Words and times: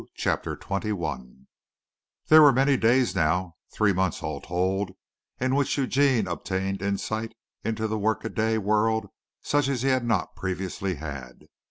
CHAPTER 0.15 0.57
XXI 0.57 1.45
There 2.27 2.41
were 2.41 2.51
many 2.51 2.75
days 2.75 3.13
now, 3.13 3.57
three 3.71 3.93
months 3.93 4.23
all 4.23 4.41
told, 4.41 4.93
in 5.39 5.53
which 5.53 5.77
Eugene 5.77 6.25
obtained 6.27 6.81
insight 6.81 7.35
into 7.63 7.87
the 7.87 7.99
workaday 7.99 8.57
world 8.57 9.09
such 9.43 9.67
as 9.67 9.83
he 9.83 9.89
had 9.89 10.03
not 10.03 10.35
previously 10.35 10.95
had. 10.95 11.43